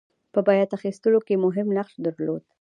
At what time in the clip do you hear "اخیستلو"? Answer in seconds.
0.77-1.19